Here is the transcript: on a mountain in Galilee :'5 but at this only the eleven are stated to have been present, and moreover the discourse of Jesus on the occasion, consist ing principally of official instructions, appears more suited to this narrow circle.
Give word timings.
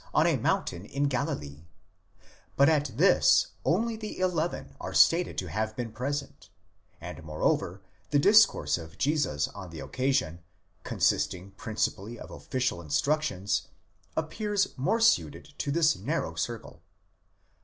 on 0.15 0.25
a 0.25 0.35
mountain 0.35 0.83
in 0.83 1.03
Galilee 1.03 1.59
:'5 1.59 2.25
but 2.55 2.67
at 2.67 2.97
this 2.97 3.49
only 3.63 3.95
the 3.95 4.17
eleven 4.17 4.75
are 4.81 4.95
stated 4.95 5.37
to 5.37 5.45
have 5.45 5.75
been 5.75 5.91
present, 5.91 6.49
and 6.99 7.21
moreover 7.23 7.83
the 8.09 8.17
discourse 8.17 8.79
of 8.79 8.97
Jesus 8.97 9.47
on 9.49 9.69
the 9.69 9.79
occasion, 9.79 10.39
consist 10.83 11.35
ing 11.35 11.51
principally 11.51 12.17
of 12.19 12.31
official 12.31 12.81
instructions, 12.81 13.67
appears 14.17 14.75
more 14.75 14.99
suited 14.99 15.53
to 15.59 15.69
this 15.69 15.95
narrow 15.95 16.33
circle. 16.33 16.81